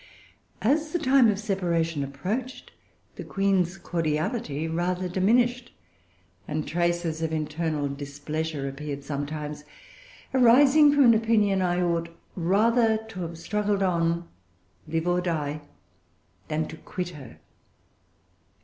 As 0.63 0.93
the 0.93 0.97
time 0.97 1.29
of 1.29 1.37
separation 1.37 2.03
approached, 2.03 2.71
the 3.17 3.23
Queen's 3.23 3.77
cordiality 3.77 4.67
rather 4.67 5.07
diminished, 5.07 5.71
and 6.47 6.67
traces 6.67 7.21
of 7.21 7.31
internal 7.31 7.87
displeasure 7.87 8.67
appeared 8.67 9.03
sometimes, 9.03 9.63
arising 10.33 10.91
from 10.91 11.03
an 11.03 11.13
opinion 11.13 11.61
I 11.61 11.81
ought 11.83 12.09
rather 12.35 12.97
to 12.97 13.19
have 13.21 13.37
struggled 13.37 13.83
on, 13.83 14.27
live 14.87 15.07
or 15.07 15.21
die, 15.21 15.61
than 16.47 16.67
to 16.69 16.77
quit 16.77 17.09
her. 17.09 17.37